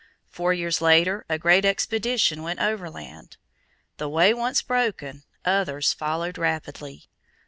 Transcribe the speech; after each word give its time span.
Four 0.31 0.51
years 0.51 0.81
later 0.81 1.25
a 1.29 1.37
great 1.37 1.63
expedition 1.63 2.41
went 2.41 2.59
overland. 2.59 3.37
The 3.97 4.09
way 4.09 4.33
once 4.33 4.63
broken, 4.63 5.25
others 5.45 5.93
followed 5.93 6.39
rapidly. 6.39 7.03